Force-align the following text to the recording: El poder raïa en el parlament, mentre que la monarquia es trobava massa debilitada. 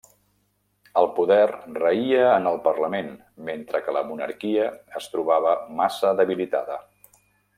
El 1.01 1.07
poder 1.17 1.41
raïa 1.75 2.23
en 2.37 2.49
el 2.53 2.57
parlament, 2.67 3.11
mentre 3.51 3.83
que 3.87 3.95
la 3.99 4.03
monarquia 4.13 4.67
es 5.01 5.11
trobava 5.17 5.55
massa 5.83 6.17
debilitada. 6.23 6.81